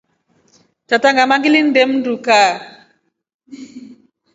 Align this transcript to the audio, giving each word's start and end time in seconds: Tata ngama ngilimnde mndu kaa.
Tata 0.89 1.07
ngama 1.13 1.35
ngilimnde 1.39 1.81
mndu 1.89 2.13
kaa. 2.25 2.53